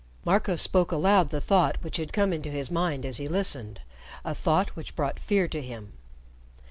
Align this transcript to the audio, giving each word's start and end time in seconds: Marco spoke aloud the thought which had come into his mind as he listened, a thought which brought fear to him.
Marco 0.25 0.55
spoke 0.55 0.91
aloud 0.91 1.29
the 1.29 1.39
thought 1.39 1.75
which 1.83 1.97
had 1.97 2.11
come 2.11 2.33
into 2.33 2.49
his 2.49 2.71
mind 2.71 3.05
as 3.05 3.17
he 3.17 3.27
listened, 3.27 3.81
a 4.25 4.33
thought 4.33 4.75
which 4.75 4.95
brought 4.95 5.19
fear 5.19 5.47
to 5.47 5.61
him. 5.61 5.93